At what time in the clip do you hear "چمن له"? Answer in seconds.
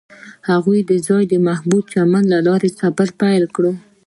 1.93-2.39